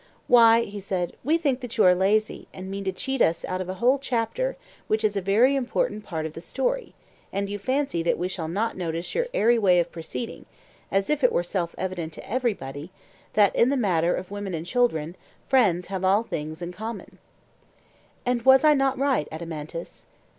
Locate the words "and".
2.55-2.71, 7.31-7.47, 14.55-14.65, 18.25-18.41